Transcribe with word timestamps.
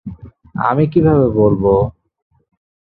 আমি 0.63 0.83
কীভাবে 0.93 1.27
বলবো? 1.39 1.73